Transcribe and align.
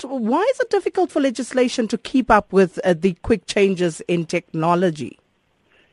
Why 0.00 0.42
is 0.52 0.60
it 0.60 0.70
difficult 0.70 1.10
for 1.10 1.20
legislation 1.20 1.86
to 1.88 1.98
keep 1.98 2.30
up 2.30 2.52
with 2.52 2.78
uh, 2.84 2.94
the 2.94 3.12
quick 3.22 3.46
changes 3.46 4.00
in 4.08 4.24
technology? 4.26 5.18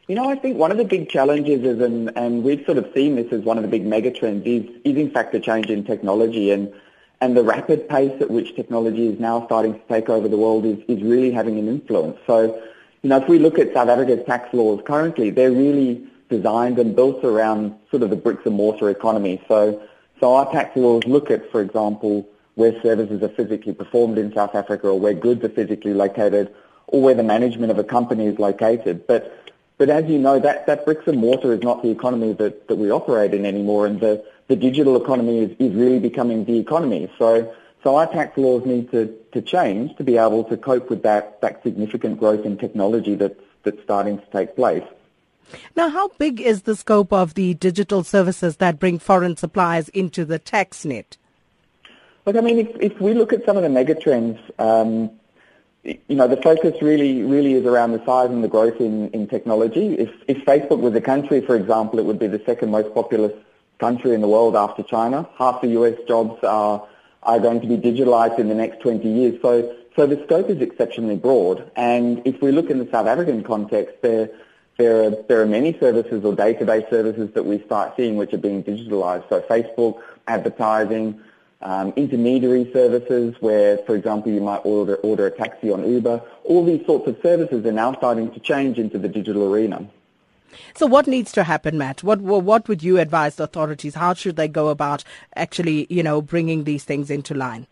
You 0.08 0.16
know, 0.16 0.29
I 0.29 0.36
think 0.36 0.58
one 0.58 0.72
of 0.72 0.78
the 0.78 0.86
big 0.86 1.10
challenges 1.10 1.64
is, 1.64 1.79
and, 1.81 2.12
and 2.17 2.43
we've 2.43 2.65
sort 2.65 2.77
of 2.79 2.89
seen 2.96 3.15
this 3.15 3.31
as 3.31 3.41
one 3.41 3.57
of 3.57 3.63
the 3.63 3.70
big 3.70 3.85
megatrends, 3.85 4.46
is, 4.46 4.65
is 4.83 4.97
in 4.97 5.12
fact 5.12 5.33
the 5.33 5.39
change 5.39 5.67
in 5.67 5.83
technology 5.83 6.49
and, 6.49 6.73
and 7.21 7.38
the 7.38 7.43
rapid 7.43 7.88
pace 7.88 8.20
at 8.20 8.31
which 8.31 8.55
technology 8.55 9.07
is 9.07 9.20
now 9.20 9.46
starting 9.46 9.73
to 9.73 9.82
take 9.88 10.09
over 10.09 10.27
the 10.27 10.38
world 10.38 10.66
is, 10.66 10.79
is 10.88 11.04
really 11.04 11.31
having 11.31 11.59
an 11.59 11.68
influence. 11.68 12.18
So, 12.25 12.59
you 13.04 13.09
know, 13.09 13.18
if 13.18 13.27
we 13.27 13.38
look 13.38 13.59
at 13.59 13.71
South 13.73 13.89
Africa's 13.89 14.25
tax 14.25 14.52
laws 14.54 14.81
currently, 14.86 15.29
they're 15.29 15.52
really 15.52 16.07
designed 16.29 16.79
and 16.79 16.95
built 16.95 17.23
around 17.23 17.75
sort 17.91 18.02
of 18.02 18.09
the 18.09 18.16
bricks 18.16 18.45
and 18.45 18.55
mortar 18.55 18.89
economy. 18.89 19.43
So, 19.47 19.81
so 20.20 20.34
our 20.34 20.52
tax 20.52 20.75
laws 20.75 21.04
look 21.05 21.29
at, 21.29 21.52
for 21.52 21.61
example, 21.61 22.27
where 22.60 22.80
services 22.82 23.23
are 23.23 23.30
physically 23.30 23.73
performed 23.73 24.18
in 24.18 24.34
South 24.34 24.54
Africa 24.54 24.89
or 24.89 25.00
where 25.00 25.14
goods 25.14 25.44
are 25.46 25.50
physically 25.50 25.93
located 25.93 26.54
or 26.88 27.02
where 27.02 27.16
the 27.16 27.24
management 27.24 27.71
of 27.71 27.79
a 27.79 27.83
company 27.83 28.25
is 28.25 28.38
located. 28.38 29.07
But 29.07 29.21
but 29.78 29.89
as 29.89 30.10
you 30.10 30.20
know, 30.20 30.39
that, 30.39 30.68
that 30.68 30.83
bricks 30.83 31.07
and 31.07 31.18
mortar 31.18 31.54
is 31.54 31.61
not 31.61 31.82
the 31.82 31.89
economy 31.89 32.33
that, 32.33 32.67
that 32.67 32.75
we 32.75 32.92
operate 32.92 33.33
in 33.33 33.45
anymore, 33.45 33.86
and 33.88 34.02
the, 34.02 34.22
the 34.50 34.58
digital 34.58 35.02
economy 35.02 35.39
is, 35.39 35.52
is 35.58 35.73
really 35.73 36.00
becoming 36.00 36.44
the 36.44 36.59
economy. 36.59 37.09
So, 37.17 37.56
so 37.81 37.95
our 37.95 38.06
tax 38.06 38.38
laws 38.38 38.66
need 38.66 38.91
to, 38.91 39.17
to 39.31 39.41
change 39.41 39.95
to 39.95 40.03
be 40.03 40.17
able 40.17 40.44
to 40.44 40.58
cope 40.58 40.89
with 40.89 41.03
that, 41.03 41.39
that 41.39 41.64
significant 41.64 42.19
growth 42.19 42.45
in 42.45 42.58
technology 42.58 43.16
that's, 43.16 43.39
that's 43.64 43.81
starting 43.83 44.19
to 44.19 44.25
take 44.33 44.58
place. 44.58 44.83
Now, 45.78 45.88
how 45.88 46.09
big 46.17 46.41
is 46.41 46.64
the 46.64 46.75
scope 46.75 47.14
of 47.14 47.36
the 47.36 47.53
digital 47.53 48.03
services 48.03 48.58
that 48.58 48.80
bring 48.80 49.00
foreign 49.00 49.38
suppliers 49.38 49.88
into 49.89 50.25
the 50.25 50.39
tax 50.39 50.83
net? 50.83 51.16
Look, 52.30 52.38
I 52.38 52.42
mean, 52.42 52.59
if, 52.59 52.80
if 52.80 53.02
we 53.02 53.16
look 53.16 53.33
at 53.33 53.44
some 53.44 53.58
of 53.58 53.64
the 53.64 53.69
megatrends, 53.69 54.39
um, 54.59 55.09
you 55.83 56.16
know, 56.16 56.28
the 56.28 56.38
focus 56.38 56.80
really, 56.80 57.23
really 57.23 57.55
is 57.55 57.66
around 57.66 57.94
the 57.94 58.05
size 58.05 58.30
and 58.30 58.44
the 58.44 58.47
growth 58.47 58.80
in, 58.80 59.09
in 59.09 59.25
technology. 59.25 59.95
If, 59.95 60.11
if 60.27 60.45
Facebook 60.45 60.80
was 60.80 60.94
a 60.94 61.02
country, 61.02 61.41
for 61.41 61.55
example, 61.55 61.97
it 61.97 62.05
would 62.05 62.19
be 62.19 62.27
the 62.27 62.39
second 62.45 62.69
most 62.69 62.94
populous 62.94 63.33
country 63.80 64.13
in 64.13 64.22
the 64.22 64.27
world 64.27 64.55
after 64.55 64.83
China. 64.83 65.27
Half 65.39 65.61
the 65.61 65.69
US 65.69 65.97
jobs 66.07 66.44
are, 66.44 66.88
are 67.23 67.39
going 67.39 67.61
to 67.61 67.67
be 67.67 67.77
digitalized 67.77 68.38
in 68.38 68.47
the 68.47 68.53
next 68.53 68.80
20 68.81 69.09
years. 69.09 69.41
So, 69.41 69.75
so 69.95 70.05
the 70.05 70.23
scope 70.25 70.52
is 70.52 70.61
exceptionally 70.61 71.16
broad. 71.16 71.72
And 71.75 72.22
if 72.25 72.44
we 72.44 72.52
look 72.52 72.69
in 72.69 72.77
the 72.77 72.91
South 72.91 73.07
African 73.07 73.41
context, 73.41 74.03
there, 74.03 74.30
there 74.77 75.03
are, 75.03 75.09
there 75.27 75.41
are 75.41 75.47
many 75.47 75.75
services 75.80 76.23
or 76.23 76.35
database 76.35 76.88
services 76.91 77.31
that 77.33 77.45
we 77.47 77.59
start 77.63 77.95
seeing 77.97 78.17
which 78.17 78.35
are 78.35 78.38
being 78.38 78.63
digitalized. 78.63 79.27
So 79.30 79.41
Facebook, 79.41 80.03
advertising, 80.27 81.19
um, 81.61 81.93
intermediary 81.95 82.69
services 82.71 83.35
where, 83.39 83.77
for 83.79 83.95
example, 83.95 84.31
you 84.31 84.41
might 84.41 84.61
order, 84.63 84.95
order 84.97 85.27
a 85.27 85.31
taxi 85.31 85.71
on 85.71 85.89
Uber. 85.89 86.21
All 86.45 86.66
these 86.66 86.85
sorts 86.85 87.07
of 87.07 87.17
services 87.21 87.66
are 87.66 87.71
now 87.71 87.93
starting 87.93 88.31
to 88.31 88.39
change 88.39 88.77
into 88.77 88.97
the 88.97 89.09
digital 89.09 89.53
arena. 89.53 89.88
So 90.75 90.88
what 90.88 91.07
needs 91.07 91.31
to 91.33 91.43
happen, 91.43 91.77
Matt? 91.77 92.03
What 92.03 92.21
what 92.21 92.67
would 92.67 92.81
you 92.81 92.97
advise 92.97 93.35
the 93.35 93.43
authorities? 93.43 93.95
How 93.95 94.13
should 94.13 94.35
they 94.35 94.47
go 94.47 94.69
about 94.69 95.03
actually, 95.35 95.85
you 95.89 96.01
know, 96.01 96.21
bringing 96.21 96.63
these 96.63 96.83
things 96.83 97.11
into 97.11 97.35
line? 97.35 97.67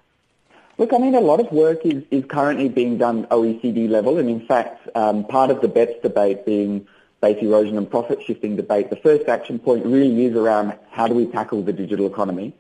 Look, 0.77 0.93
I 0.93 0.99
mean, 0.99 1.15
a 1.15 1.19
lot 1.19 1.39
of 1.39 1.51
work 1.51 1.83
is, 1.85 2.03
is 2.11 2.23
currently 2.25 2.69
being 2.69 2.99
done 2.99 3.25
OECD 3.31 3.89
level, 3.89 4.19
and 4.19 4.29
in 4.29 4.45
fact, 4.45 4.87
um, 4.93 5.25
part 5.25 5.49
of 5.49 5.61
the 5.61 5.67
BEPS 5.67 6.03
debate 6.03 6.45
being 6.45 6.87
base 7.19 7.41
erosion 7.41 7.77
and 7.77 7.89
profit 7.89 8.21
shifting 8.21 8.55
debate, 8.55 8.91
the 8.91 8.95
first 8.97 9.27
action 9.27 9.57
point 9.57 9.83
really 9.85 10.25
is 10.25 10.35
around 10.35 10.77
how 10.91 11.07
do 11.07 11.15
we 11.15 11.25
tackle 11.25 11.63
the 11.63 11.73
digital 11.73 12.05
economy 12.05 12.53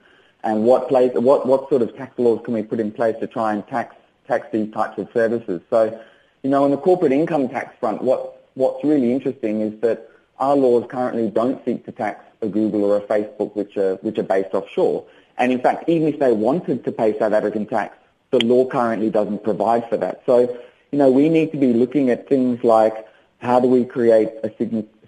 and 0.43 0.63
what 0.63 0.87
place, 0.87 1.11
what, 1.13 1.47
what 1.47 1.69
sort 1.69 1.81
of 1.81 1.95
tax 1.95 2.17
laws 2.17 2.41
can 2.45 2.53
we 2.53 2.63
put 2.63 2.79
in 2.79 2.91
place 2.91 3.15
to 3.19 3.27
try 3.27 3.53
and 3.53 3.67
tax, 3.67 3.95
tax 4.27 4.47
these 4.51 4.71
types 4.71 4.97
of 4.97 5.09
services. 5.13 5.61
So, 5.69 5.99
you 6.43 6.49
know, 6.49 6.63
on 6.63 6.71
the 6.71 6.77
corporate 6.77 7.11
income 7.11 7.49
tax 7.49 7.75
front, 7.79 8.01
what, 8.01 8.45
what's 8.53 8.83
really 8.83 9.11
interesting 9.11 9.61
is 9.61 9.79
that 9.81 10.09
our 10.39 10.55
laws 10.55 10.85
currently 10.89 11.29
don't 11.29 11.63
seek 11.65 11.85
to 11.85 11.91
tax 11.91 12.23
a 12.41 12.47
Google 12.47 12.83
or 12.83 12.97
a 12.97 13.01
Facebook 13.01 13.55
which 13.55 13.75
are, 13.77 13.95
which 13.95 14.17
are 14.19 14.23
based 14.23 14.53
offshore. 14.53 15.05
And 15.37 15.51
in 15.51 15.59
fact, 15.59 15.89
even 15.89 16.07
if 16.07 16.19
they 16.19 16.31
wanted 16.31 16.83
to 16.85 16.91
pay 16.91 17.17
South 17.17 17.33
African 17.33 17.65
tax, 17.65 17.97
the 18.31 18.39
law 18.43 18.65
currently 18.65 19.09
doesn't 19.09 19.43
provide 19.43 19.89
for 19.89 19.97
that. 19.97 20.21
So, 20.25 20.57
you 20.91 20.97
know, 20.97 21.11
we 21.11 21.29
need 21.29 21.51
to 21.51 21.57
be 21.57 21.73
looking 21.73 22.09
at 22.09 22.27
things 22.27 22.63
like 22.63 23.05
how 23.39 23.59
do 23.59 23.67
we 23.67 23.85
create 23.85 24.29
a 24.43 24.49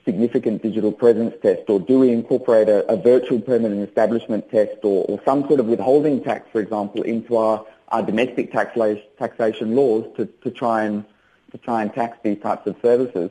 significant 0.10 0.64
digital 0.64 0.92
presence 0.92 1.36
test, 1.44 1.70
or 1.70 1.80
do 1.80 2.00
we 2.00 2.12
incorporate 2.12 2.68
a, 2.68 2.80
a 2.92 2.98
virtual 2.98 3.40
permanent 3.40 3.88
establishment 3.88 4.50
test, 4.50 4.78
or, 4.82 5.06
or, 5.08 5.22
some 5.24 5.48
sort 5.48 5.60
of 5.60 5.68
withholding 5.68 6.24
tax, 6.24 6.50
for 6.52 6.60
example, 6.60 7.04
into 7.04 7.38
our, 7.38 7.64
our 7.90 8.02
domestic 8.02 8.52
taxation 8.52 9.76
laws 9.76 10.04
to, 10.18 10.26
to 10.44 10.50
try 10.50 10.84
and 10.84 11.06
to 11.52 11.58
try 11.60 11.82
and 11.84 11.94
tax 11.94 12.18
these 12.24 12.40
types 12.40 12.66
of 12.66 12.76
services. 12.82 13.30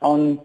On 0.00 0.40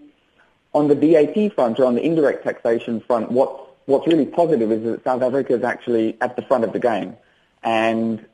on 0.74 0.90
the 0.90 0.96
VAT 0.96 1.54
front, 1.56 1.80
or 1.80 1.86
on 1.86 1.96
the 1.96 2.02
indirect 2.02 2.44
taxation 2.44 3.00
front, 3.00 3.32
what 3.32 3.50
what's 3.86 4.06
really 4.06 4.26
positive 4.26 4.70
is 4.70 4.84
that 4.84 5.04
South 5.06 5.22
Africa 5.22 5.54
is 5.54 5.64
actually 5.64 6.18
at 6.20 6.36
the 6.36 6.42
front 6.42 6.66
of 6.66 6.74
the 6.74 6.80
game, 6.80 7.16
and 7.64 8.26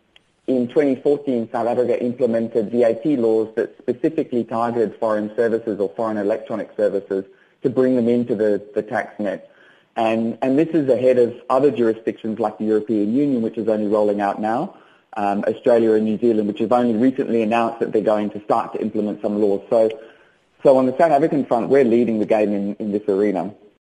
in 0.48 0.68
2014, 0.68 1.50
South 1.52 1.68
Africa 1.68 2.02
implemented 2.04 2.70
VAT 2.70 3.06
laws 3.06 3.54
that 3.56 3.78
specifically 3.78 4.44
targeted 4.44 4.96
foreign 5.00 5.34
services 5.36 5.80
or 5.80 5.90
foreign 5.96 6.18
electronic 6.18 6.70
services 6.76 7.24
to 7.62 7.70
bring 7.70 7.96
them 7.96 8.09
into 8.09 8.36
the, 8.36 8.62
the 8.76 8.84
tax 8.84 9.18
net. 9.20 9.50
And, 9.96 10.38
and 10.42 10.59
this 10.59 10.70
is 10.70 10.90
ahead 10.90 11.18
of 11.18 11.34
other 11.50 11.72
jurisdictions 11.72 12.40
like 12.40 12.58
the 12.58 12.66
European 12.66 13.16
Union, 13.16 13.42
which 13.42 13.58
is 13.58 13.70
only 13.70 13.88
rolling 13.88 14.20
out 14.20 14.42
now, 14.42 14.76
um, 15.16 15.46
Australia 15.48 15.94
and 15.94 16.04
New 16.04 16.18
Zealand, 16.18 16.48
which 16.48 16.60
have 16.60 16.74
only 16.74 16.96
recently 16.96 17.42
announced 17.42 17.80
that 17.80 17.94
they're 17.94 18.02
going 18.02 18.30
to 18.31 18.44
start 18.44 18.74
to 18.74 18.81
implement 18.81 19.22
some 19.22 19.40
laws. 19.40 19.62
So, 19.70 19.90
so 20.64 20.75
on 20.75 20.88
the 20.88 20.98
South 20.98 21.12
African 21.12 21.46
front, 21.46 21.70
we're 21.70 21.86
leading 21.86 22.20
the 22.20 22.25
game 22.25 22.52
in, 22.52 22.75
in 22.80 22.92
this 22.92 23.08
arena. 23.08 23.54